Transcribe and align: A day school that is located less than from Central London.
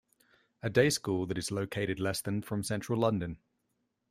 A 0.63 0.69
day 0.71 0.89
school 0.89 1.27
that 1.27 1.37
is 1.37 1.51
located 1.51 1.99
less 1.99 2.23
than 2.23 2.41
from 2.41 2.63
Central 2.63 2.99
London. 2.99 3.37